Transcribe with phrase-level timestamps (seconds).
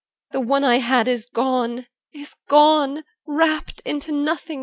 [0.31, 3.03] The one I had, is gone, is gone.
[3.27, 4.59] Rapt into nothingness.
[4.59, 4.59] CH.